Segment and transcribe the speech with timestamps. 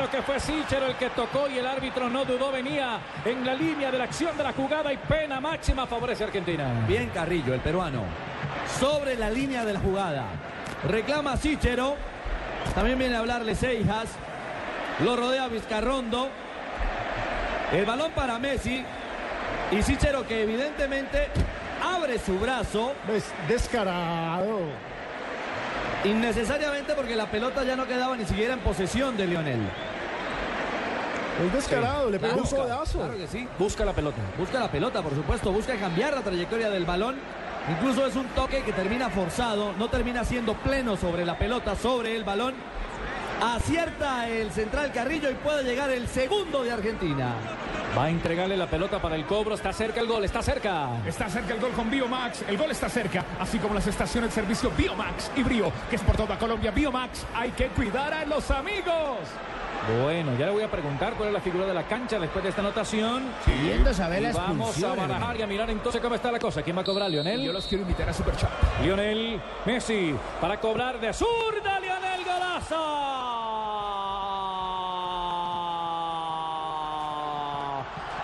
[0.00, 3.52] Creo que fue Sichero el que tocó y el árbitro no dudó, venía en la
[3.52, 6.86] línea de la acción de la jugada y pena máxima favorece a Argentina.
[6.88, 8.04] Bien Carrillo, el peruano.
[8.80, 10.24] Sobre la línea de la jugada.
[10.88, 11.96] Reclama Sichero.
[12.74, 14.08] También viene a hablarle Seijas.
[15.04, 16.30] Lo rodea Vizcarrondo.
[17.70, 18.82] El balón para Messi.
[19.70, 21.28] Y Sichero que evidentemente
[21.84, 22.94] abre su brazo.
[23.06, 24.60] Pues descarado.
[26.04, 29.60] Innecesariamente porque la pelota ya no quedaba ni siquiera en posesión de Lionel.
[31.40, 32.98] Es descarado, le pegó un Busca, codazo.
[32.98, 33.48] Claro que sí.
[33.58, 34.18] Busca la pelota.
[34.38, 37.16] Busca la pelota, por supuesto, busca cambiar la trayectoria del balón.
[37.70, 42.16] Incluso es un toque que termina forzado, no termina siendo pleno sobre la pelota, sobre
[42.16, 42.54] el balón.
[43.42, 47.32] Acierta el central Carrillo y puede llegar el segundo de Argentina.
[47.96, 49.54] Va a entregarle la pelota para el cobro.
[49.54, 50.90] Está cerca el gol, está cerca.
[51.06, 52.42] Está cerca el gol con Biomax.
[52.48, 56.02] El gol está cerca, así como las estaciones de servicio Biomax y Brío, que es
[56.02, 56.70] por toda Colombia.
[56.70, 59.18] Biomax, hay que cuidar a los amigos.
[59.88, 62.50] Bueno, ya le voy a preguntar cuál es la figura de la cancha después de
[62.50, 63.24] esta anotación.
[63.44, 66.62] Queriendo saber la vamos a barajar y a mirar entonces cómo está la cosa.
[66.62, 67.42] ¿Quién va a cobrar, Lionel?
[67.42, 68.50] Yo los quiero invitar a Super Chat.
[68.82, 71.80] Lionel Messi para cobrar de zurda.
[71.80, 72.76] Lionel golazo.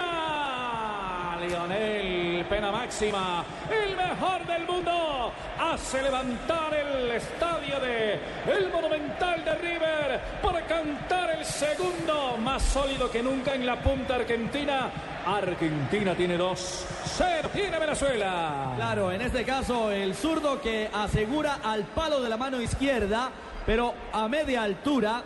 [1.40, 8.14] Lionel, pena máxima, el mejor del mundo, hace levantar el estadio de
[8.46, 14.16] el Monumental de River para cantar el segundo más sólido que nunca en la punta
[14.16, 14.90] argentina.
[15.26, 18.72] Argentina tiene dos, cero Venezuela.
[18.76, 23.30] Claro, en este caso el zurdo que asegura al palo de la mano izquierda,
[23.66, 25.22] pero a media altura.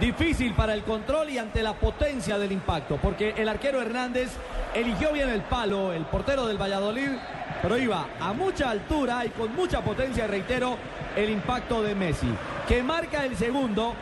[0.00, 4.30] Difícil para el control y ante la potencia del impacto, porque el arquero Hernández
[4.74, 7.10] eligió bien el palo, el portero del Valladolid,
[7.62, 10.76] pero iba a mucha altura y con mucha potencia, reitero,
[11.16, 12.26] el impacto de Messi,
[12.66, 13.94] que marca el segundo